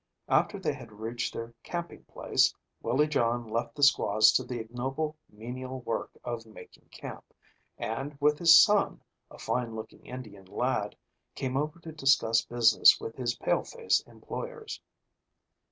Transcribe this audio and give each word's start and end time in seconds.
After 0.29 0.57
they 0.57 0.73
had 0.73 0.91
reached 0.99 1.31
their 1.35 1.53
camping 1.61 2.05
place, 2.05 2.55
Willie 2.81 3.05
John 3.05 3.47
left 3.47 3.75
the 3.75 3.83
squaws 3.83 4.31
to 4.31 4.43
the 4.43 4.57
ignoble 4.57 5.15
menial 5.29 5.81
work 5.81 6.09
of 6.23 6.43
making 6.47 6.89
camp, 6.89 7.23
and 7.77 8.17
with 8.19 8.39
his 8.39 8.59
son, 8.59 9.03
a 9.29 9.37
fine 9.37 9.75
looking 9.75 10.03
Indian 10.03 10.45
lad, 10.45 10.95
came 11.35 11.55
over 11.55 11.77
to 11.81 11.91
discuss 11.91 12.43
business 12.43 12.99
with 12.99 13.15
his 13.15 13.35
pale 13.35 13.61
face 13.63 13.99
employers. 14.07 14.81